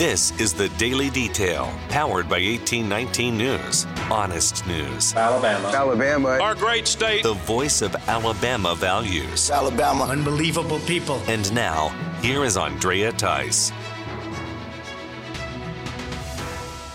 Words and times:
This 0.00 0.32
is 0.40 0.54
the 0.54 0.70
Daily 0.78 1.10
Detail, 1.10 1.70
powered 1.90 2.26
by 2.26 2.40
1819 2.40 3.36
News. 3.36 3.86
Honest 4.10 4.66
news. 4.66 5.14
Alabama. 5.14 5.68
Alabama. 5.68 6.28
Our 6.40 6.54
great 6.54 6.88
state. 6.88 7.22
The 7.22 7.34
voice 7.34 7.82
of 7.82 7.94
Alabama 8.08 8.74
values. 8.74 9.50
Alabama. 9.50 10.04
Unbelievable 10.04 10.78
people. 10.86 11.20
And 11.26 11.52
now, 11.52 11.88
here 12.22 12.44
is 12.44 12.56
Andrea 12.56 13.12
Tice. 13.12 13.72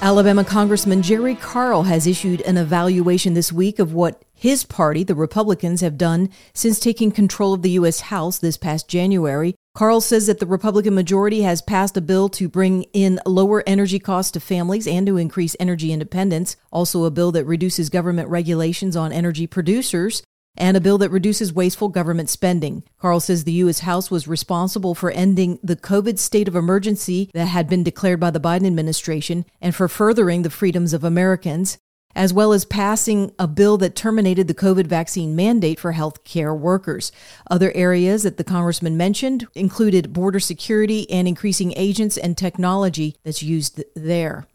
Alabama 0.02 0.44
Congressman 0.44 1.04
Jerry 1.04 1.36
Carl 1.36 1.84
has 1.84 2.08
issued 2.08 2.42
an 2.42 2.58
evaluation 2.58 3.36
this 3.36 3.54
week 3.54 3.78
of 3.78 3.94
what 3.94 4.24
his 4.34 4.64
party, 4.64 5.04
the 5.04 5.14
Republicans, 5.14 5.82
have 5.82 6.00
done 6.00 6.32
since 6.56 6.80
taking 6.80 7.12
control 7.12 7.54
of 7.54 7.62
the 7.62 7.70
U.S. 7.72 8.00
House 8.00 8.40
this 8.40 8.58
past 8.58 8.88
January. 8.88 9.54
Carl 9.76 10.00
says 10.00 10.28
that 10.28 10.40
the 10.40 10.46
Republican 10.46 10.96
majority 10.96 11.42
has 11.42 11.62
passed 11.62 11.98
a 11.98 12.02
bill 12.02 12.30
to 12.30 12.48
bring 12.48 12.84
in 12.94 13.20
lower 13.26 13.62
energy 13.68 14.00
costs 14.00 14.32
to 14.32 14.40
families 14.40 14.88
and 14.88 15.06
to 15.06 15.18
increase 15.18 15.54
energy 15.60 15.92
independence, 15.92 16.56
also 16.72 17.04
a 17.04 17.12
bill 17.12 17.34
that 17.34 17.44
reduces 17.44 17.90
government 17.90 18.30
regulations 18.30 18.96
on 18.96 19.12
energy 19.12 19.46
producers, 19.46 20.24
and 20.56 20.78
a 20.78 20.80
bill 20.80 20.98
that 20.98 21.10
reduces 21.10 21.52
wasteful 21.52 21.90
government 21.90 22.30
spending. 22.30 22.84
Carl 23.00 23.20
says 23.20 23.44
the 23.44 23.52
U.S. 23.52 23.80
House 23.80 24.10
was 24.10 24.30
responsible 24.30 24.96
for 24.96 25.12
ending 25.12 25.60
the 25.62 25.76
COVID 25.76 26.20
state 26.20 26.48
of 26.48 26.56
emergency 26.56 27.30
that 27.34 27.48
had 27.48 27.68
been 27.68 27.84
declared 27.84 28.22
by 28.22 28.32
the 28.32 28.40
Biden 28.40 28.66
administration 28.66 29.46
and 29.60 29.76
for 29.76 29.90
furthering 29.90 30.44
the 30.44 30.50
freedoms 30.50 30.94
of 30.94 31.04
Americans, 31.04 31.78
as 32.16 32.34
well 32.34 32.54
as 32.54 32.66
passing 32.66 33.34
a 33.38 33.48
bill 33.48 33.78
that 33.78 33.96
terminated 33.96 34.48
the 34.48 34.54
COVID 34.54 34.88
vaccine 34.88 35.36
mandate 35.36 35.80
for 35.80 35.92
health 35.92 36.24
care 36.24 36.54
workers. 36.54 37.12
Other 37.52 37.72
areas 37.76 38.24
that 38.24 38.38
the 38.38 38.44
congressman 38.44 38.98
mentioned 38.98 39.48
included 39.54 40.14
border 40.14 40.40
security 40.40 41.10
and 41.12 41.28
increasing 41.28 41.74
agents 41.76 42.18
and 42.18 42.38
technology 42.38 43.18
that's 43.24 43.44
used 43.44 43.84
there. 43.96 44.48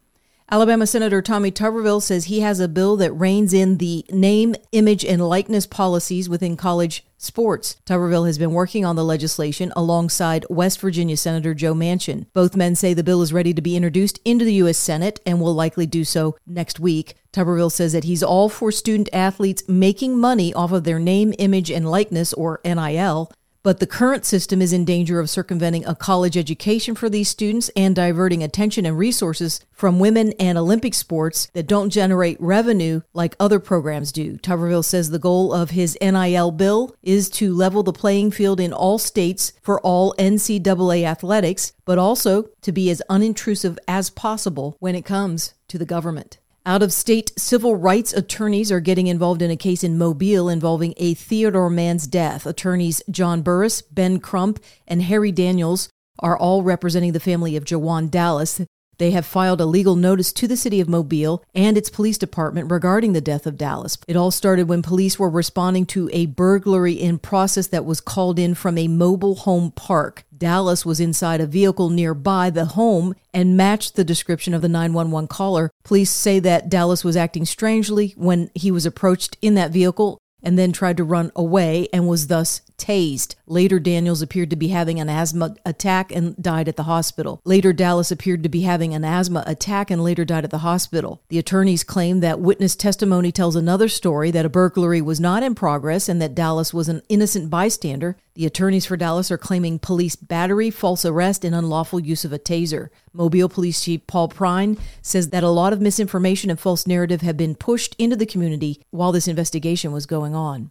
Alabama 0.52 0.84
Senator 0.84 1.22
Tommy 1.22 1.52
Tuberville 1.52 2.02
says 2.02 2.24
he 2.24 2.40
has 2.40 2.58
a 2.58 2.66
bill 2.66 2.96
that 2.96 3.12
reins 3.12 3.54
in 3.54 3.76
the 3.76 4.04
name, 4.10 4.56
image, 4.72 5.04
and 5.04 5.28
likeness 5.28 5.64
policies 5.64 6.28
within 6.28 6.56
college 6.56 7.04
sports. 7.18 7.76
Tuberville 7.86 8.26
has 8.26 8.36
been 8.36 8.52
working 8.52 8.84
on 8.84 8.96
the 8.96 9.04
legislation 9.04 9.72
alongside 9.76 10.44
West 10.50 10.80
Virginia 10.80 11.16
Senator 11.16 11.54
Joe 11.54 11.72
Manchin. 11.72 12.26
Both 12.32 12.56
men 12.56 12.74
say 12.74 12.94
the 12.94 13.04
bill 13.04 13.22
is 13.22 13.32
ready 13.32 13.54
to 13.54 13.62
be 13.62 13.76
introduced 13.76 14.18
into 14.24 14.44
the 14.44 14.54
U.S. 14.54 14.76
Senate 14.76 15.20
and 15.24 15.40
will 15.40 15.54
likely 15.54 15.86
do 15.86 16.02
so 16.02 16.36
next 16.48 16.80
week. 16.80 17.14
Tuberville 17.32 17.70
says 17.70 17.92
that 17.92 18.02
he's 18.02 18.22
all 18.24 18.48
for 18.48 18.72
student 18.72 19.08
athletes 19.12 19.62
making 19.68 20.18
money 20.18 20.52
off 20.52 20.72
of 20.72 20.82
their 20.82 20.98
name, 20.98 21.32
image, 21.38 21.70
and 21.70 21.88
likeness, 21.88 22.32
or 22.32 22.60
NIL. 22.64 23.30
But 23.62 23.78
the 23.78 23.86
current 23.86 24.24
system 24.24 24.62
is 24.62 24.72
in 24.72 24.86
danger 24.86 25.20
of 25.20 25.28
circumventing 25.28 25.84
a 25.84 25.94
college 25.94 26.36
education 26.36 26.94
for 26.94 27.10
these 27.10 27.28
students 27.28 27.70
and 27.76 27.94
diverting 27.94 28.42
attention 28.42 28.86
and 28.86 28.96
resources 28.96 29.60
from 29.70 29.98
women 29.98 30.32
and 30.38 30.56
Olympic 30.56 30.94
sports 30.94 31.48
that 31.52 31.66
don't 31.66 31.90
generate 31.90 32.40
revenue 32.40 33.02
like 33.12 33.36
other 33.38 33.60
programs 33.60 34.12
do. 34.12 34.38
Tuberville 34.38 34.84
says 34.84 35.10
the 35.10 35.18
goal 35.18 35.52
of 35.52 35.70
his 35.70 35.98
NIL 36.00 36.52
bill 36.52 36.96
is 37.02 37.28
to 37.30 37.54
level 37.54 37.82
the 37.82 37.92
playing 37.92 38.30
field 38.30 38.60
in 38.60 38.72
all 38.72 38.98
states 38.98 39.52
for 39.60 39.78
all 39.82 40.14
NCAA 40.18 41.04
athletics, 41.04 41.72
but 41.84 41.98
also 41.98 42.48
to 42.62 42.72
be 42.72 42.88
as 42.88 43.02
unintrusive 43.10 43.76
as 43.86 44.08
possible 44.08 44.76
when 44.80 44.94
it 44.94 45.04
comes 45.04 45.52
to 45.68 45.76
the 45.76 45.84
government. 45.84 46.38
Out 46.66 46.82
of 46.82 46.92
state 46.92 47.32
civil 47.38 47.74
rights 47.74 48.12
attorneys 48.12 48.70
are 48.70 48.80
getting 48.80 49.06
involved 49.06 49.40
in 49.40 49.50
a 49.50 49.56
case 49.56 49.82
in 49.82 49.96
Mobile 49.96 50.50
involving 50.50 50.92
a 50.98 51.14
Theodore 51.14 51.70
man's 51.70 52.06
death. 52.06 52.44
Attorneys 52.44 53.02
John 53.10 53.40
Burris, 53.40 53.80
Ben 53.80 54.20
Crump, 54.20 54.62
and 54.86 55.00
Harry 55.02 55.32
Daniels 55.32 55.88
are 56.18 56.36
all 56.36 56.62
representing 56.62 57.12
the 57.12 57.20
family 57.20 57.56
of 57.56 57.64
Jawan 57.64 58.10
Dallas. 58.10 58.60
They 58.98 59.12
have 59.12 59.24
filed 59.24 59.62
a 59.62 59.64
legal 59.64 59.96
notice 59.96 60.30
to 60.34 60.46
the 60.46 60.58
city 60.58 60.82
of 60.82 60.88
Mobile 60.88 61.42
and 61.54 61.78
its 61.78 61.88
police 61.88 62.18
department 62.18 62.70
regarding 62.70 63.14
the 63.14 63.22
death 63.22 63.46
of 63.46 63.56
Dallas. 63.56 63.96
It 64.06 64.14
all 64.14 64.30
started 64.30 64.68
when 64.68 64.82
police 64.82 65.18
were 65.18 65.30
responding 65.30 65.86
to 65.86 66.10
a 66.12 66.26
burglary 66.26 66.92
in 66.92 67.18
process 67.18 67.68
that 67.68 67.86
was 67.86 68.02
called 68.02 68.38
in 68.38 68.54
from 68.54 68.76
a 68.76 68.88
mobile 68.88 69.36
home 69.36 69.70
park. 69.70 70.24
Dallas 70.40 70.84
was 70.84 70.98
inside 70.98 71.40
a 71.40 71.46
vehicle 71.46 71.90
nearby 71.90 72.50
the 72.50 72.64
home 72.64 73.14
and 73.32 73.56
matched 73.56 73.94
the 73.94 74.02
description 74.02 74.54
of 74.54 74.62
the 74.62 74.68
911 74.68 75.28
caller. 75.28 75.70
Police 75.84 76.10
say 76.10 76.40
that 76.40 76.68
Dallas 76.68 77.04
was 77.04 77.16
acting 77.16 77.44
strangely 77.44 78.14
when 78.16 78.50
he 78.54 78.72
was 78.72 78.86
approached 78.86 79.36
in 79.40 79.54
that 79.54 79.70
vehicle 79.70 80.18
and 80.42 80.58
then 80.58 80.72
tried 80.72 80.96
to 80.96 81.04
run 81.04 81.30
away 81.36 81.88
and 81.92 82.08
was 82.08 82.26
thus 82.26 82.62
tased. 82.78 83.34
Later, 83.46 83.78
Daniels 83.78 84.22
appeared 84.22 84.50
to 84.50 84.56
be 84.56 84.68
having 84.68 84.98
an 84.98 85.08
asthma 85.08 85.54
attack 85.66 86.10
and 86.10 86.34
died 86.42 86.68
at 86.68 86.76
the 86.76 86.84
hospital. 86.84 87.40
Later, 87.44 87.72
Dallas 87.72 88.10
appeared 88.10 88.42
to 88.42 88.48
be 88.48 88.62
having 88.62 88.94
an 88.94 89.04
asthma 89.04 89.44
attack 89.46 89.90
and 89.90 90.02
later 90.02 90.24
died 90.24 90.44
at 90.44 90.50
the 90.50 90.58
hospital. 90.58 91.20
The 91.28 91.38
attorneys 91.38 91.84
claim 91.84 92.20
that 92.20 92.40
witness 92.40 92.74
testimony 92.74 93.32
tells 93.32 93.54
another 93.54 93.88
story 93.88 94.30
that 94.30 94.46
a 94.46 94.50
burglary 94.50 95.02
was 95.02 95.20
not 95.20 95.42
in 95.42 95.54
progress 95.54 96.08
and 96.08 96.22
that 96.22 96.34
Dallas 96.34 96.72
was 96.72 96.88
an 96.88 97.02
innocent 97.08 97.50
bystander. 97.50 98.16
The 98.40 98.46
attorneys 98.46 98.86
for 98.86 98.96
Dallas 98.96 99.30
are 99.30 99.36
claiming 99.36 99.78
police 99.78 100.16
battery, 100.16 100.70
false 100.70 101.04
arrest, 101.04 101.44
and 101.44 101.54
unlawful 101.54 102.00
use 102.00 102.24
of 102.24 102.32
a 102.32 102.38
taser. 102.38 102.88
Mobile 103.12 103.50
Police 103.50 103.84
Chief 103.84 104.06
Paul 104.06 104.30
Prine 104.30 104.80
says 105.02 105.28
that 105.28 105.44
a 105.44 105.50
lot 105.50 105.74
of 105.74 105.82
misinformation 105.82 106.48
and 106.48 106.58
false 106.58 106.86
narrative 106.86 107.20
have 107.20 107.36
been 107.36 107.54
pushed 107.54 107.94
into 107.98 108.16
the 108.16 108.24
community 108.24 108.80
while 108.92 109.12
this 109.12 109.28
investigation 109.28 109.92
was 109.92 110.06
going 110.06 110.34
on. 110.34 110.70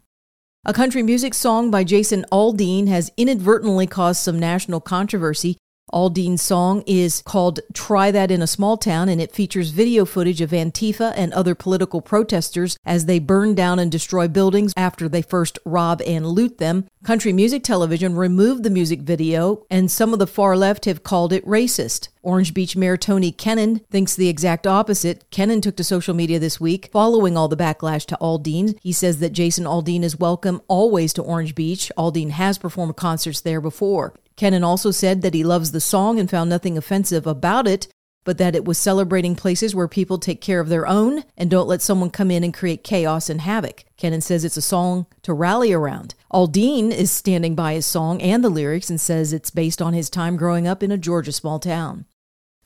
A 0.65 0.73
country 0.73 1.03
music 1.03 1.35
song 1.35 1.69
by 1.69 1.83
Jason 1.83 2.25
Aldean 2.31 2.87
has 2.87 3.11
inadvertently 3.17 3.85
caused 3.85 4.23
some 4.23 4.39
national 4.39 4.79
controversy. 4.79 5.55
Aldean's 5.93 6.41
song 6.41 6.83
is 6.85 7.21
called 7.25 7.59
Try 7.73 8.11
That 8.11 8.31
in 8.31 8.41
a 8.41 8.47
Small 8.47 8.77
Town, 8.77 9.09
and 9.09 9.19
it 9.19 9.31
features 9.31 9.71
video 9.71 10.05
footage 10.05 10.41
of 10.41 10.51
Antifa 10.51 11.13
and 11.15 11.33
other 11.33 11.55
political 11.55 12.01
protesters 12.01 12.77
as 12.85 13.05
they 13.05 13.19
burn 13.19 13.55
down 13.55 13.79
and 13.79 13.91
destroy 13.91 14.27
buildings 14.27 14.73
after 14.77 15.09
they 15.09 15.21
first 15.21 15.57
rob 15.65 16.01
and 16.05 16.25
loot 16.25 16.57
them. 16.57 16.85
Country 17.03 17.33
Music 17.33 17.63
Television 17.63 18.15
removed 18.15 18.63
the 18.63 18.69
music 18.69 19.01
video, 19.01 19.65
and 19.69 19.89
some 19.89 20.13
of 20.13 20.19
the 20.19 20.27
far 20.27 20.55
left 20.55 20.85
have 20.85 21.03
called 21.03 21.33
it 21.33 21.45
racist. 21.45 22.09
Orange 22.21 22.53
Beach 22.53 22.75
Mayor 22.75 22.97
Tony 22.97 23.31
Kennon 23.31 23.79
thinks 23.89 24.15
the 24.15 24.27
exact 24.27 24.67
opposite. 24.67 25.23
Kennon 25.31 25.61
took 25.61 25.77
to 25.77 25.83
social 25.83 26.13
media 26.13 26.37
this 26.37 26.59
week 26.59 26.89
following 26.91 27.37
all 27.37 27.47
the 27.47 27.55
backlash 27.55 28.05
to 28.07 28.17
Aldean. 28.19 28.77
He 28.81 28.91
says 28.91 29.19
that 29.19 29.31
Jason 29.31 29.63
Aldean 29.63 30.03
is 30.03 30.19
welcome 30.19 30.61
always 30.67 31.13
to 31.13 31.23
Orange 31.23 31.55
Beach. 31.55 31.91
Aldean 31.97 32.31
has 32.31 32.57
performed 32.57 32.97
concerts 32.97 33.39
there 33.39 33.61
before. 33.61 34.13
Kennon 34.39 34.63
also 34.63 34.89
said 34.89 35.21
that 35.21 35.33
he 35.33 35.43
loves 35.43 35.73
the 35.73 35.81
song 35.81 36.17
and 36.17 36.29
found 36.29 36.49
nothing 36.49 36.77
offensive 36.77 37.27
about 37.27 37.67
it, 37.67 37.89
but 38.23 38.37
that 38.37 38.55
it 38.55 38.63
was 38.63 38.77
celebrating 38.77 39.35
places 39.35 39.75
where 39.75 39.89
people 39.89 40.17
take 40.17 40.39
care 40.39 40.61
of 40.61 40.69
their 40.69 40.87
own 40.87 41.25
and 41.35 41.51
don't 41.51 41.67
let 41.67 41.81
someone 41.81 42.09
come 42.09 42.31
in 42.31 42.41
and 42.41 42.53
create 42.53 42.81
chaos 42.81 43.29
and 43.29 43.41
havoc. 43.41 43.83
Kennon 43.97 44.21
says 44.21 44.45
it's 44.45 44.55
a 44.55 44.61
song 44.61 45.07
to 45.23 45.33
rally 45.33 45.73
around. 45.73 46.15
Aldean 46.31 46.89
is 46.89 47.11
standing 47.11 47.53
by 47.53 47.73
his 47.73 47.85
song 47.85 48.21
and 48.21 48.41
the 48.41 48.49
lyrics 48.49 48.89
and 48.89 49.01
says 49.01 49.33
it's 49.33 49.49
based 49.49 49.81
on 49.81 49.91
his 49.91 50.09
time 50.09 50.37
growing 50.37 50.69
up 50.69 50.81
in 50.81 50.89
a 50.89 50.97
Georgia 50.97 51.33
small 51.33 51.59
town. 51.59 52.05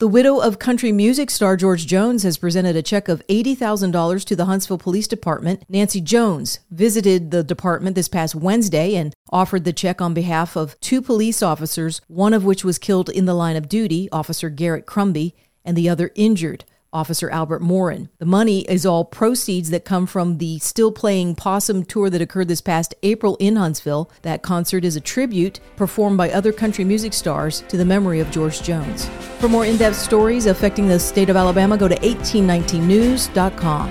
The 0.00 0.08
widow 0.08 0.40
of 0.40 0.58
country 0.58 0.90
music 0.90 1.30
star 1.30 1.56
George 1.56 1.86
Jones 1.86 2.24
has 2.24 2.36
presented 2.36 2.74
a 2.74 2.82
check 2.82 3.08
of 3.08 3.24
$80,000 3.28 4.24
to 4.24 4.34
the 4.34 4.46
Huntsville 4.46 4.76
Police 4.76 5.06
Department. 5.06 5.62
Nancy 5.68 6.00
Jones 6.00 6.58
visited 6.68 7.30
the 7.30 7.44
department 7.44 7.94
this 7.94 8.08
past 8.08 8.34
Wednesday 8.34 8.96
and 8.96 9.14
offered 9.30 9.62
the 9.62 9.72
check 9.72 10.00
on 10.00 10.12
behalf 10.12 10.56
of 10.56 10.78
two 10.80 11.00
police 11.00 11.44
officers, 11.44 12.00
one 12.08 12.34
of 12.34 12.44
which 12.44 12.64
was 12.64 12.76
killed 12.76 13.08
in 13.08 13.26
the 13.26 13.34
line 13.34 13.54
of 13.54 13.68
duty, 13.68 14.08
Officer 14.10 14.50
Garrett 14.50 14.84
Crumby, 14.84 15.36
and 15.64 15.76
the 15.76 15.88
other 15.88 16.10
injured. 16.16 16.64
Officer 16.94 17.28
Albert 17.28 17.60
Morin. 17.60 18.08
The 18.18 18.24
money 18.24 18.60
is 18.62 18.86
all 18.86 19.04
proceeds 19.04 19.68
that 19.70 19.84
come 19.84 20.06
from 20.06 20.38
the 20.38 20.60
Still 20.60 20.92
Playing 20.92 21.34
Possum 21.34 21.84
tour 21.84 22.08
that 22.08 22.22
occurred 22.22 22.48
this 22.48 22.60
past 22.60 22.94
April 23.02 23.36
in 23.40 23.56
Huntsville. 23.56 24.10
That 24.22 24.42
concert 24.42 24.84
is 24.84 24.94
a 24.96 25.00
tribute 25.00 25.58
performed 25.76 26.16
by 26.16 26.30
other 26.30 26.52
country 26.52 26.84
music 26.84 27.12
stars 27.12 27.64
to 27.68 27.76
the 27.76 27.84
memory 27.84 28.20
of 28.20 28.30
George 28.30 28.62
Jones. 28.62 29.08
For 29.40 29.48
more 29.48 29.66
in 29.66 29.76
depth 29.76 29.96
stories 29.96 30.46
affecting 30.46 30.86
the 30.86 31.00
state 31.00 31.28
of 31.28 31.36
Alabama, 31.36 31.76
go 31.76 31.88
to 31.88 31.96
1819news.com. 31.96 33.90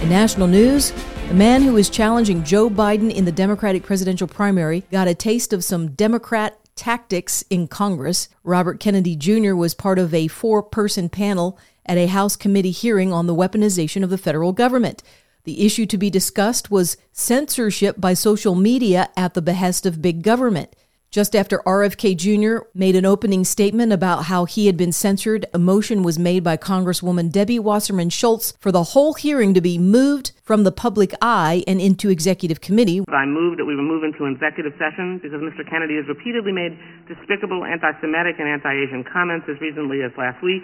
In 0.00 0.08
national 0.08 0.46
news, 0.46 0.92
the 1.28 1.34
man 1.34 1.62
who 1.62 1.76
is 1.76 1.90
challenging 1.90 2.42
Joe 2.42 2.70
Biden 2.70 3.12
in 3.14 3.24
the 3.24 3.32
Democratic 3.32 3.82
presidential 3.82 4.26
primary 4.26 4.84
got 4.90 5.08
a 5.08 5.14
taste 5.14 5.52
of 5.52 5.62
some 5.62 5.90
Democrat 5.92 6.56
tactics 6.74 7.44
in 7.50 7.68
Congress. 7.68 8.28
Robert 8.42 8.80
Kennedy 8.80 9.14
Jr. 9.14 9.54
was 9.54 9.74
part 9.74 9.98
of 9.98 10.14
a 10.14 10.28
four 10.28 10.62
person 10.62 11.08
panel 11.10 11.58
at 11.86 11.98
a 11.98 12.06
House 12.06 12.36
committee 12.36 12.70
hearing 12.70 13.12
on 13.12 13.26
the 13.26 13.34
weaponization 13.34 14.02
of 14.02 14.10
the 14.10 14.18
federal 14.18 14.52
government. 14.52 15.02
The 15.44 15.64
issue 15.64 15.86
to 15.86 15.98
be 15.98 16.10
discussed 16.10 16.70
was 16.70 16.96
censorship 17.12 18.00
by 18.00 18.14
social 18.14 18.54
media 18.54 19.08
at 19.16 19.34
the 19.34 19.42
behest 19.42 19.86
of 19.86 20.02
big 20.02 20.22
government. 20.22 20.74
Just 21.10 21.34
after 21.34 21.58
RFK 21.66 22.14
Jr. 22.14 22.70
made 22.72 22.94
an 22.94 23.04
opening 23.04 23.42
statement 23.42 23.90
about 23.90 24.30
how 24.30 24.44
he 24.44 24.66
had 24.66 24.76
been 24.76 24.92
censored, 24.92 25.44
a 25.52 25.58
motion 25.58 26.04
was 26.04 26.20
made 26.20 26.44
by 26.44 26.56
Congresswoman 26.56 27.32
Debbie 27.32 27.58
Wasserman 27.58 28.10
Schultz 28.10 28.54
for 28.60 28.70
the 28.70 28.94
whole 28.94 29.14
hearing 29.14 29.52
to 29.54 29.60
be 29.60 29.76
moved 29.76 30.30
from 30.44 30.62
the 30.62 30.70
public 30.70 31.12
eye 31.20 31.64
and 31.66 31.80
into 31.80 32.10
executive 32.10 32.60
committee. 32.60 33.02
I 33.08 33.26
move 33.26 33.58
that 33.58 33.64
we 33.64 33.74
move 33.74 34.04
into 34.04 34.30
executive 34.30 34.70
session 34.78 35.18
because 35.18 35.42
Mr. 35.42 35.68
Kennedy 35.68 35.96
has 35.96 36.06
repeatedly 36.06 36.52
made 36.52 36.78
despicable 37.10 37.64
anti 37.64 37.90
Semitic 38.00 38.38
and 38.38 38.46
anti 38.46 38.70
Asian 38.70 39.02
comments 39.02 39.50
as 39.50 39.60
recently 39.60 40.06
as 40.06 40.12
last 40.16 40.38
week. 40.44 40.62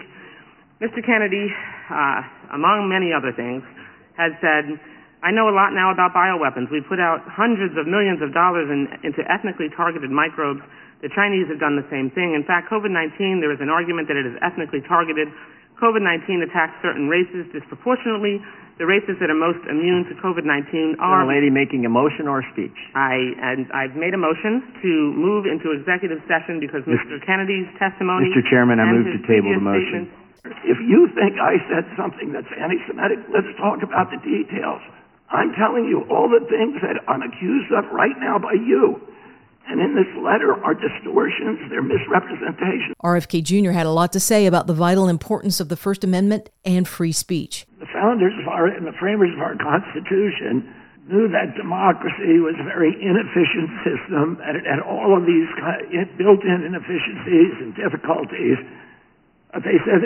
Mr. 0.77 1.01
Kennedy, 1.01 1.49
uh, 1.89 2.21
among 2.53 2.85
many 2.85 3.09
other 3.09 3.33
things, 3.33 3.65
has 4.13 4.33
said 4.41 4.77
I 5.25 5.33
know 5.33 5.49
a 5.49 5.55
lot 5.55 5.73
now 5.73 5.89
about 5.89 6.13
bioweapons. 6.13 6.69
We 6.69 6.85
put 6.85 7.01
out 7.01 7.25
hundreds 7.25 7.73
of 7.73 7.89
millions 7.89 8.21
of 8.21 8.37
dollars 8.37 8.69
in, 8.69 8.85
into 9.01 9.25
ethnically 9.25 9.73
targeted 9.73 10.13
microbes. 10.13 10.61
The 11.01 11.09
Chinese 11.09 11.49
have 11.49 11.57
done 11.57 11.77
the 11.77 11.85
same 11.89 12.13
thing. 12.13 12.37
In 12.37 12.45
fact, 12.45 12.69
COVID-19, 12.69 13.41
there 13.41 13.49
is 13.53 13.61
an 13.61 13.69
argument 13.69 14.09
that 14.09 14.17
it 14.17 14.29
is 14.29 14.37
ethnically 14.45 14.81
targeted. 14.85 15.29
COVID-19 15.81 16.45
attacks 16.45 16.77
certain 16.85 17.09
races 17.09 17.49
disproportionately. 17.49 18.41
The 18.77 18.85
races 18.85 19.17
that 19.17 19.33
are 19.33 19.37
most 19.37 19.61
immune 19.65 20.05
to 20.05 20.13
COVID-19 20.21 21.01
are. 21.01 21.25
a 21.25 21.29
lady 21.29 21.49
making 21.49 21.85
a 21.85 21.89
motion 21.89 22.29
or 22.29 22.45
a 22.45 22.47
speech? 22.53 22.77
I 22.93 23.17
and 23.41 23.65
I've 23.73 23.97
made 23.97 24.13
a 24.13 24.21
motion 24.21 24.61
to 24.85 24.91
move 25.17 25.49
into 25.49 25.73
executive 25.73 26.21
session 26.29 26.61
because 26.61 26.85
Mr. 26.85 27.17
Kennedy's 27.25 27.65
testimony. 27.81 28.29
Mr. 28.29 28.45
Chairman, 28.45 28.77
I 28.77 28.85
move 28.85 29.09
to 29.17 29.21
table 29.25 29.49
the 29.49 29.65
motion. 29.65 30.13
If 30.45 30.77
you 30.83 31.09
think 31.15 31.39
I 31.39 31.57
said 31.69 31.85
something 31.97 32.31
that's 32.33 32.51
anti-Semitic, 32.59 33.19
let's 33.33 33.49
talk 33.57 33.81
about 33.83 34.11
the 34.11 34.19
details. 34.21 34.81
I'm 35.29 35.51
telling 35.55 35.85
you 35.85 36.05
all 36.09 36.29
the 36.29 36.45
things 36.47 36.79
that 36.81 37.03
I'm 37.07 37.21
accused 37.21 37.71
of 37.73 37.91
right 37.91 38.15
now 38.19 38.39
by 38.39 38.53
you. 38.53 39.01
And 39.67 39.81
in 39.83 39.95
this 39.95 40.07
letter 40.23 40.55
are 40.63 40.73
distortions, 40.73 41.59
they're 41.67 41.83
misrepresentations. 41.83 42.95
RFK 43.03 43.43
Jr. 43.43 43.71
had 43.71 43.85
a 43.85 43.91
lot 43.91 44.13
to 44.13 44.19
say 44.19 44.45
about 44.45 44.67
the 44.67 44.73
vital 44.73 45.09
importance 45.09 45.59
of 45.59 45.67
the 45.67 45.75
First 45.75 46.05
Amendment 46.05 46.49
and 46.63 46.87
free 46.87 47.11
speech. 47.11 47.67
The 47.79 47.91
founders 47.91 48.31
of 48.39 48.47
our, 48.47 48.67
and 48.67 48.87
the 48.87 48.95
framers 48.95 49.35
of 49.35 49.43
our 49.43 49.59
Constitution 49.59 50.71
knew 51.11 51.27
that 51.27 51.55
democracy 51.59 52.39
was 52.39 52.55
a 52.59 52.63
very 52.63 52.95
inefficient 52.95 53.67
system, 53.83 54.39
that 54.39 54.55
it 54.55 54.63
had 54.63 54.79
all 54.79 55.19
of 55.19 55.27
these 55.27 55.51
built-in 56.15 56.63
inefficiencies 56.63 57.59
and 57.59 57.75
difficulties. 57.75 58.59
They 59.53 59.79
said 59.87 60.03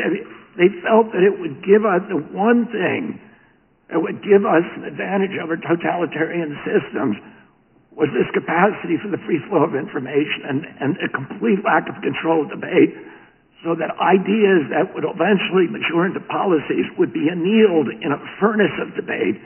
they 0.58 0.70
felt 0.86 1.12
that 1.16 1.24
it 1.26 1.40
would 1.40 1.66
give 1.66 1.86
us 1.86 2.06
the 2.08 2.20
one 2.20 2.70
thing 2.70 3.20
that 3.90 4.00
would 4.00 4.24
give 4.24 4.46
us 4.48 4.64
an 4.78 4.86
advantage 4.88 5.36
over 5.42 5.58
totalitarian 5.58 6.56
systems 6.64 7.18
was 7.92 8.08
this 8.16 8.30
capacity 8.32 8.96
for 9.04 9.12
the 9.12 9.20
free 9.28 9.40
flow 9.52 9.68
of 9.68 9.76
information 9.76 10.48
and, 10.48 10.64
and 10.80 10.92
a 11.04 11.10
complete 11.12 11.60
lack 11.68 11.92
of 11.92 12.00
control 12.00 12.48
of 12.48 12.50
debate 12.50 12.96
so 13.68 13.76
that 13.76 13.92
ideas 14.00 14.72
that 14.72 14.90
would 14.96 15.04
eventually 15.04 15.68
mature 15.68 16.08
into 16.08 16.24
policies 16.32 16.88
would 16.98 17.12
be 17.12 17.28
annealed 17.28 17.92
in 17.92 18.16
a 18.16 18.20
furnace 18.40 18.74
of 18.80 18.96
debate 18.96 19.38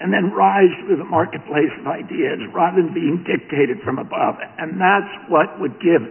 and 0.00 0.12
then 0.12 0.32
rise 0.32 0.72
through 0.82 0.96
the 0.96 1.08
marketplace 1.08 1.72
of 1.78 1.86
ideas 1.86 2.40
rather 2.52 2.80
than 2.80 2.92
being 2.92 3.24
dictated 3.24 3.80
from 3.84 4.00
above. 4.00 4.36
And 4.58 4.80
that's 4.80 5.12
what 5.28 5.60
would 5.60 5.76
give 5.80 6.04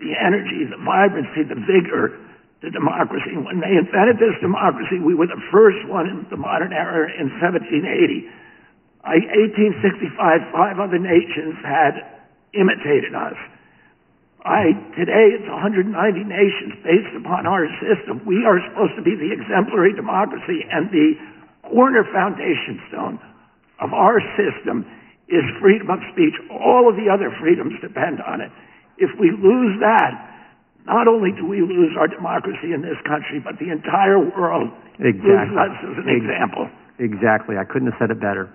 the 0.00 0.12
energy, 0.16 0.68
the 0.68 0.80
vibrancy, 0.80 1.44
the 1.48 1.60
vigor 1.64 2.16
to 2.60 2.70
democracy. 2.70 3.36
When 3.36 3.60
they 3.60 3.72
invented 3.72 4.20
this 4.20 4.36
democracy, 4.40 5.00
we 5.00 5.16
were 5.16 5.26
the 5.26 5.40
first 5.48 5.80
one 5.88 6.06
in 6.06 6.26
the 6.28 6.36
modern 6.36 6.72
era 6.72 7.08
in 7.08 7.32
1780. 7.40 8.28
By 9.00 9.16
1865, 9.16 10.52
five 10.52 10.76
other 10.76 11.00
nations 11.00 11.56
had 11.64 11.96
imitated 12.52 13.16
us. 13.16 13.36
I, 14.44 14.72
today, 14.96 15.36
it's 15.36 15.48
190 15.48 15.92
nations 16.24 16.72
based 16.84 17.12
upon 17.16 17.44
our 17.44 17.68
system. 17.80 18.24
We 18.24 18.44
are 18.44 18.60
supposed 18.72 18.96
to 18.96 19.04
be 19.04 19.12
the 19.16 19.32
exemplary 19.32 19.92
democracy, 19.92 20.64
and 20.68 20.88
the 20.88 21.16
corner 21.68 22.04
foundation 22.12 22.80
stone 22.88 23.20
of 23.80 23.92
our 23.92 24.20
system 24.36 24.84
is 25.28 25.44
freedom 25.60 25.88
of 25.88 26.00
speech. 26.12 26.36
All 26.48 26.88
of 26.88 26.96
the 26.96 27.08
other 27.08 27.32
freedoms 27.40 27.76
depend 27.80 28.20
on 28.20 28.40
it. 28.40 28.52
If 28.96 29.12
we 29.20 29.32
lose 29.32 29.80
that, 29.80 30.29
not 30.86 31.08
only 31.08 31.30
do 31.32 31.46
we 31.46 31.60
lose 31.60 31.96
our 31.98 32.08
democracy 32.08 32.72
in 32.72 32.82
this 32.82 32.98
country, 33.06 33.40
but 33.42 33.58
the 33.58 33.70
entire 33.70 34.18
world 34.18 34.70
exactly. 34.98 35.30
loses 35.30 35.56
us 35.56 35.74
as 35.84 35.96
an 36.04 36.08
example. 36.08 36.68
Exactly. 36.98 37.56
I 37.56 37.64
couldn't 37.64 37.90
have 37.90 37.98
said 37.98 38.10
it 38.10 38.20
better. 38.20 38.52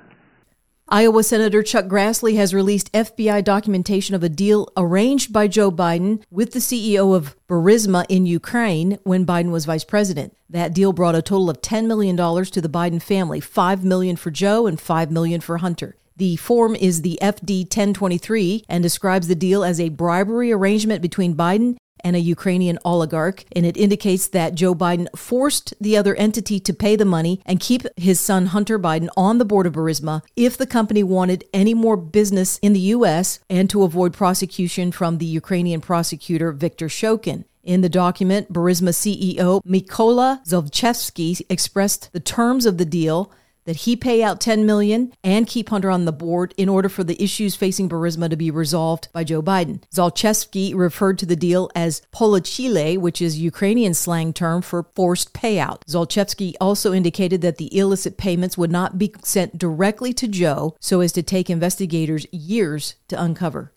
Iowa 0.88 1.24
Senator 1.24 1.64
Chuck 1.64 1.86
Grassley 1.86 2.36
has 2.36 2.54
released 2.54 2.94
FBI 2.94 3.44
documentation 3.44 4.14
of 4.14 4.22
a 4.22 4.30
deal 4.30 4.68
arranged 4.78 5.34
by 5.34 5.48
Joe 5.48 5.72
Biden 5.72 6.22
with 6.30 6.52
the 6.52 6.60
CEO 6.60 7.16
of 7.16 7.36
Burisma 7.48 8.06
in 8.08 8.28
Ukraine 8.28 9.00
when 9.04 9.26
Biden 9.26 9.50
was 9.50 9.66
vice 9.66 9.84
president. 9.84 10.38
That 10.48 10.76
deal 10.76 10.94
brought 10.94 11.16
a 11.16 11.24
total 11.24 11.50
of 11.50 11.60
$10 11.62 11.88
million 11.88 12.16
to 12.16 12.62
the 12.62 12.70
Biden 12.70 13.02
family, 13.02 13.40
5 13.40 13.84
million 13.84 14.16
for 14.16 14.30
Joe 14.30 14.68
and 14.68 14.80
5 14.80 15.10
million 15.10 15.42
for 15.42 15.58
Hunter. 15.58 15.96
The 16.18 16.36
form 16.36 16.76
is 16.76 17.02
the 17.02 17.18
FD 17.20 17.64
1023 17.64 18.66
and 18.70 18.84
describes 18.84 19.28
the 19.28 19.34
deal 19.34 19.64
as 19.64 19.80
a 19.80 19.90
bribery 19.90 20.52
arrangement 20.52 21.02
between 21.02 21.36
Biden 21.36 21.78
and 22.06 22.16
a 22.16 22.20
Ukrainian 22.20 22.78
oligarch, 22.86 23.44
and 23.56 23.66
it 23.66 23.76
indicates 23.76 24.28
that 24.28 24.54
Joe 24.54 24.76
Biden 24.76 25.08
forced 25.18 25.74
the 25.82 25.98
other 25.98 26.14
entity 26.16 26.60
to 26.60 26.72
pay 26.72 26.96
the 26.96 27.04
money 27.04 27.42
and 27.48 27.60
keep 27.60 27.82
his 27.98 28.20
son 28.20 28.46
Hunter 28.46 28.78
Biden 28.78 29.10
on 29.18 29.40
the 29.40 29.44
board 29.44 29.66
of 29.66 29.74
Burisma 29.74 30.22
if 30.36 30.56
the 30.56 30.68
company 30.68 31.02
wanted 31.02 31.44
any 31.52 31.74
more 31.74 31.98
business 31.98 32.60
in 32.60 32.74
the 32.74 32.88
U.S. 32.96 33.40
and 33.50 33.68
to 33.72 33.82
avoid 33.82 34.14
prosecution 34.14 34.92
from 34.92 35.18
the 35.18 35.26
Ukrainian 35.26 35.82
prosecutor 35.82 36.52
Viktor 36.52 36.88
Shokin. 36.88 37.44
In 37.64 37.82
the 37.82 37.90
document, 37.90 38.54
Burisma 38.54 38.92
CEO 38.92 39.60
Mykola 39.66 40.46
Zlochevsky 40.46 41.42
expressed 41.50 42.14
the 42.14 42.20
terms 42.20 42.68
of 42.68 42.78
the 42.78 42.86
deal 42.86 43.32
that 43.66 43.78
he 43.78 43.96
pay 43.96 44.24
out 44.24 44.40
10 44.40 44.66
million 44.66 45.14
and 45.24 45.48
keep 45.48 45.70
Hunter 45.70 45.92
on 45.92 46.06
the 46.06 46.12
board 46.12 46.54
in 46.58 46.70
order 46.70 46.90
for 46.90 47.04
the 47.04 47.22
issues 47.22 47.56
facing 47.56 47.90
Burisma 47.90 48.30
to 48.30 48.36
be 48.36 48.50
resolved 48.50 49.10
by 49.12 49.24
Joe 49.24 49.42
Biden. 49.42 49.82
Zlochevsky 49.94 50.74
referred 50.76 51.18
to 51.20 51.26
the 51.26 51.36
deal 51.36 51.70
as 51.76 52.02
poluchili, 52.14 52.98
which 52.98 53.22
is 53.22 53.40
Ukrainian 53.40 53.94
slang 53.94 54.34
term 54.34 54.62
for 54.62 54.88
forced 54.96 55.34
payout. 55.34 55.84
Zlochevsky 55.86 56.54
also 56.62 56.94
indicated 56.94 57.42
that 57.42 57.58
the 57.58 57.76
illicit 57.78 58.18
payments 58.18 58.58
would 58.58 58.72
not 58.72 58.98
be 58.98 59.14
sent 59.24 59.58
directly 59.58 60.14
to 60.14 60.28
Joe 60.28 60.76
so 60.80 61.02
as 61.02 61.12
to 61.14 61.24
take 61.24 61.50
investigators 61.50 62.26
years 62.32 62.96
to 63.08 63.22
uncover. 63.22 63.75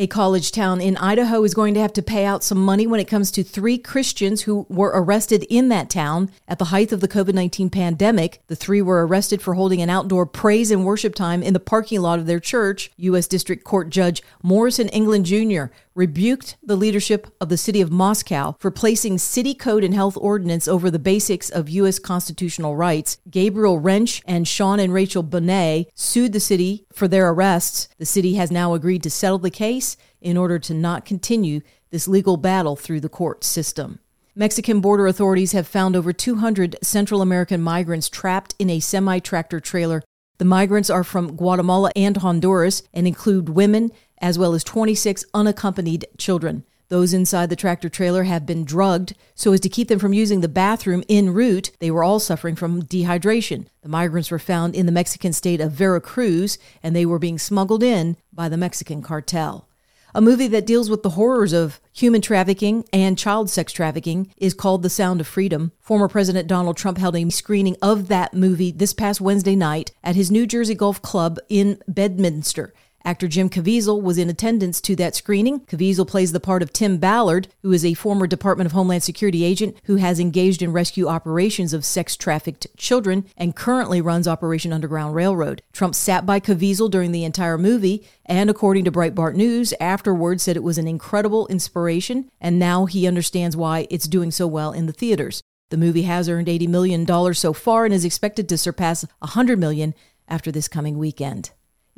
A 0.00 0.06
college 0.06 0.50
town 0.50 0.80
in 0.80 0.96
Idaho 0.96 1.44
is 1.44 1.52
going 1.52 1.74
to 1.74 1.80
have 1.80 1.92
to 1.92 2.00
pay 2.00 2.24
out 2.24 2.42
some 2.42 2.56
money 2.56 2.86
when 2.86 3.00
it 3.00 3.06
comes 3.06 3.30
to 3.32 3.44
three 3.44 3.76
Christians 3.76 4.40
who 4.40 4.64
were 4.70 4.90
arrested 4.94 5.44
in 5.50 5.68
that 5.68 5.90
town 5.90 6.30
at 6.48 6.58
the 6.58 6.64
height 6.66 6.90
of 6.90 7.02
the 7.02 7.06
COVID 7.06 7.34
19 7.34 7.68
pandemic. 7.68 8.40
The 8.46 8.56
three 8.56 8.80
were 8.80 9.06
arrested 9.06 9.42
for 9.42 9.52
holding 9.52 9.82
an 9.82 9.90
outdoor 9.90 10.24
praise 10.24 10.70
and 10.70 10.86
worship 10.86 11.14
time 11.14 11.42
in 11.42 11.52
the 11.52 11.60
parking 11.60 12.00
lot 12.00 12.18
of 12.18 12.24
their 12.24 12.40
church. 12.40 12.90
U.S. 12.96 13.28
District 13.28 13.62
Court 13.62 13.90
Judge 13.90 14.22
Morrison 14.42 14.88
England 14.88 15.26
Jr 15.26 15.64
rebuked 15.94 16.56
the 16.62 16.76
leadership 16.76 17.26
of 17.40 17.48
the 17.48 17.56
city 17.56 17.80
of 17.80 17.90
Moscow 17.90 18.54
for 18.58 18.70
placing 18.70 19.18
city 19.18 19.54
code 19.54 19.84
and 19.84 19.94
health 19.94 20.16
ordinance 20.18 20.68
over 20.68 20.90
the 20.90 20.98
basics 20.98 21.50
of 21.50 21.68
U.S. 21.68 21.98
constitutional 21.98 22.76
rights. 22.76 23.18
Gabriel 23.28 23.78
Rench 23.78 24.22
and 24.26 24.46
Sean 24.46 24.80
and 24.80 24.94
Rachel 24.94 25.24
Bohnet 25.24 25.88
sued 25.94 26.32
the 26.32 26.40
city 26.40 26.86
for 26.92 27.08
their 27.08 27.28
arrests. 27.28 27.88
The 27.98 28.06
city 28.06 28.34
has 28.34 28.50
now 28.50 28.74
agreed 28.74 29.02
to 29.02 29.10
settle 29.10 29.38
the 29.38 29.50
case 29.50 29.89
in 30.20 30.36
order 30.36 30.58
to 30.58 30.74
not 30.74 31.04
continue 31.04 31.60
this 31.90 32.08
legal 32.08 32.36
battle 32.36 32.76
through 32.76 33.00
the 33.00 33.08
court 33.08 33.44
system. 33.44 34.00
Mexican 34.34 34.80
border 34.80 35.06
authorities 35.06 35.52
have 35.52 35.66
found 35.66 35.96
over 35.96 36.12
200 36.12 36.76
Central 36.82 37.20
American 37.20 37.60
migrants 37.60 38.08
trapped 38.08 38.54
in 38.58 38.70
a 38.70 38.80
semi 38.80 39.18
tractor 39.18 39.60
trailer. 39.60 40.02
The 40.38 40.44
migrants 40.44 40.88
are 40.88 41.04
from 41.04 41.36
Guatemala 41.36 41.90
and 41.96 42.16
Honduras 42.16 42.82
and 42.94 43.06
include 43.06 43.50
women 43.50 43.90
as 44.18 44.38
well 44.38 44.54
as 44.54 44.64
26 44.64 45.24
unaccompanied 45.34 46.06
children. 46.16 46.64
Those 46.90 47.14
inside 47.14 47.50
the 47.50 47.56
tractor 47.56 47.88
trailer 47.88 48.24
have 48.24 48.46
been 48.46 48.64
drugged 48.64 49.14
so 49.36 49.52
as 49.52 49.60
to 49.60 49.68
keep 49.68 49.86
them 49.86 50.00
from 50.00 50.12
using 50.12 50.40
the 50.40 50.48
bathroom 50.48 51.04
en 51.08 51.30
route. 51.30 51.70
They 51.78 51.90
were 51.90 52.02
all 52.02 52.18
suffering 52.18 52.56
from 52.56 52.82
dehydration. 52.82 53.66
The 53.82 53.88
migrants 53.88 54.30
were 54.30 54.40
found 54.40 54.74
in 54.74 54.86
the 54.86 54.92
Mexican 54.92 55.32
state 55.32 55.60
of 55.60 55.70
Veracruz 55.70 56.58
and 56.82 56.94
they 56.94 57.06
were 57.06 57.20
being 57.20 57.38
smuggled 57.38 57.84
in 57.84 58.16
by 58.32 58.48
the 58.48 58.56
Mexican 58.56 59.02
cartel. 59.02 59.68
A 60.12 60.20
movie 60.20 60.48
that 60.48 60.66
deals 60.66 60.90
with 60.90 61.04
the 61.04 61.10
horrors 61.10 61.52
of 61.52 61.80
human 61.92 62.20
trafficking 62.20 62.84
and 62.92 63.16
child 63.16 63.48
sex 63.48 63.72
trafficking 63.72 64.34
is 64.36 64.54
called 64.54 64.82
The 64.82 64.90
Sound 64.90 65.20
of 65.20 65.28
Freedom. 65.28 65.70
Former 65.78 66.08
President 66.08 66.48
Donald 66.48 66.76
Trump 66.76 66.98
held 66.98 67.14
a 67.14 67.30
screening 67.30 67.76
of 67.80 68.08
that 68.08 68.34
movie 68.34 68.72
this 68.72 68.92
past 68.92 69.20
Wednesday 69.20 69.54
night 69.54 69.92
at 70.02 70.16
his 70.16 70.30
New 70.30 70.48
Jersey 70.48 70.74
Golf 70.74 71.00
Club 71.00 71.38
in 71.48 71.80
Bedminster 71.86 72.74
Actor 73.04 73.28
Jim 73.28 73.48
Caviezel 73.48 74.02
was 74.02 74.18
in 74.18 74.28
attendance 74.28 74.80
to 74.82 74.94
that 74.96 75.16
screening. 75.16 75.60
Caviezel 75.60 76.06
plays 76.06 76.32
the 76.32 76.40
part 76.40 76.62
of 76.62 76.72
Tim 76.72 76.98
Ballard, 76.98 77.48
who 77.62 77.72
is 77.72 77.84
a 77.84 77.94
former 77.94 78.26
Department 78.26 78.66
of 78.66 78.72
Homeland 78.72 79.02
Security 79.02 79.42
agent 79.42 79.76
who 79.84 79.96
has 79.96 80.20
engaged 80.20 80.60
in 80.60 80.72
rescue 80.72 81.08
operations 81.08 81.72
of 81.72 81.84
sex 81.84 82.14
trafficked 82.16 82.66
children 82.76 83.24
and 83.36 83.56
currently 83.56 84.00
runs 84.00 84.28
Operation 84.28 84.72
Underground 84.72 85.14
Railroad. 85.14 85.62
Trump 85.72 85.94
sat 85.94 86.26
by 86.26 86.40
Caviezel 86.40 86.90
during 86.90 87.12
the 87.12 87.24
entire 87.24 87.56
movie 87.56 88.06
and, 88.26 88.50
according 88.50 88.84
to 88.84 88.92
Breitbart 88.92 89.34
News, 89.34 89.72
afterwards 89.80 90.42
said 90.42 90.56
it 90.56 90.62
was 90.62 90.78
an 90.78 90.86
incredible 90.86 91.46
inspiration 91.46 92.30
and 92.40 92.58
now 92.58 92.84
he 92.84 93.06
understands 93.06 93.56
why 93.56 93.86
it's 93.88 94.06
doing 94.06 94.30
so 94.30 94.46
well 94.46 94.72
in 94.72 94.86
the 94.86 94.92
theaters. 94.92 95.42
The 95.70 95.76
movie 95.76 96.02
has 96.02 96.28
earned 96.28 96.48
$80 96.48 96.68
million 96.68 97.34
so 97.34 97.52
far 97.52 97.84
and 97.84 97.94
is 97.94 98.04
expected 98.04 98.48
to 98.48 98.58
surpass 98.58 99.06
100 99.20 99.58
million 99.58 99.94
after 100.28 100.52
this 100.52 100.68
coming 100.68 100.98
weekend. 100.98 101.50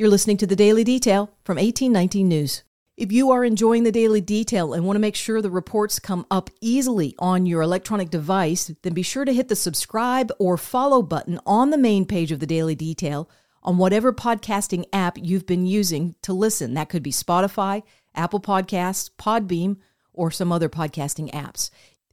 You're 0.03 0.11
listening 0.11 0.39
to 0.39 0.49
the 0.49 0.57
Daily 0.57 0.83
Detail 0.83 1.31
from 1.45 1.59
1819 1.59 2.27
News. 2.27 2.65
If 2.97 3.13
you 3.13 3.31
are 3.31 3.45
enjoying 3.45 3.85
the 3.85 3.93
Daily 3.93 4.21
Detail 4.21 4.75
and 4.75 4.85
want 4.85 4.97
to 4.97 5.01
make 5.01 5.15
sure 5.15 5.41
the 5.41 5.49
reports 5.49 6.01
come 6.01 6.27
up 6.29 6.51
easily 6.61 7.15
on 7.21 7.47
your 7.47 7.63
electronic 7.63 8.11
device, 8.11 8.75
then 8.83 8.95
be 8.95 9.05
sure 9.05 9.25
to 9.25 9.33
hit 9.33 9.47
the 9.47 9.55
subscribe 9.55 10.33
or 10.41 10.57
follow 10.57 11.03
button 11.03 11.39
on 11.47 11.71
the 11.71 11.79
main 11.79 12.05
page 12.05 12.33
of 12.33 12.41
the 12.41 12.49
Daily 12.49 12.75
Detail 12.75 13.31
on 13.63 13.79
whatever 13.79 14.13
podcasting 14.13 14.87
app 14.93 15.19
you've 15.23 15.47
been 15.47 15.67
using 15.67 16.17
to 16.23 16.33
listen. 16.33 16.75
That 16.75 16.89
could 16.89 17.05
be 17.05 17.13
Spotify, 17.13 17.85
Apple 18.13 18.41
Podcasts, 18.41 19.09
Podbean, 19.09 19.77
or 20.13 20.33
some 20.33 20.51
other 20.51 20.69
podcasting 20.69 21.31
apps. 21.31 21.71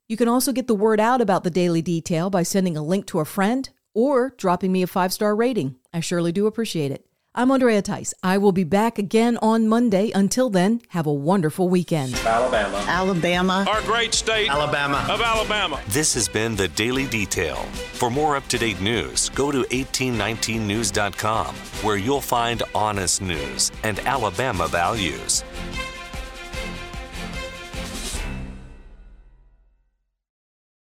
You 0.08 0.15
can 0.15 0.27
also 0.27 0.51
get 0.51 0.67
the 0.67 0.75
word 0.75 1.00
out 1.00 1.22
about 1.22 1.43
the 1.43 1.50
Daily 1.50 1.81
Detail 1.81 2.29
by 2.29 2.43
sending 2.43 2.77
a 2.77 2.84
link 2.84 3.08
to 3.08 3.19
a 3.19 3.25
friend 3.25 3.67
or 3.96 4.36
dropping 4.38 4.72
me 4.72 4.84
a 4.84 4.88
five 4.88 5.12
star 5.12 5.36
rating. 5.36 5.77
I 5.91 6.01
surely 6.01 6.31
do 6.31 6.46
appreciate 6.46 6.91
it. 6.91 7.08
I'm 7.39 7.51
Andrea 7.51 7.81
Tice. 7.81 8.13
I 8.22 8.38
will 8.38 8.51
be 8.51 8.65
back 8.65 9.00
again 9.00 9.38
on 9.41 9.69
Monday. 9.69 10.12
Until 10.13 10.50
then, 10.50 10.81
have 10.89 11.08
a 11.08 11.13
wonderful 11.13 11.69
weekend. 11.69 12.13
Alabama. 12.25 12.84
Alabama. 12.86 13.65
Our 13.69 13.81
great 13.84 14.13
state. 14.13 14.50
Alabama. 14.50 15.08
Of 15.10 15.22
Alabama. 15.22 15.79
This 15.88 16.13
has 16.15 16.27
been 16.27 16.58
the 16.58 16.67
Daily 16.67 17.08
Detail. 17.08 17.55
For 17.93 18.10
more 18.12 18.36
up 18.36 18.46
to 18.50 18.58
date 18.58 18.81
news, 18.81 19.29
go 19.29 19.53
to 19.53 19.60
1819news.com, 19.60 21.55
where 21.81 21.96
you'll 21.96 22.19
find 22.19 22.62
honest 22.75 23.22
news 23.22 23.72
and 23.84 24.00
Alabama 24.00 24.67
values. 24.67 25.46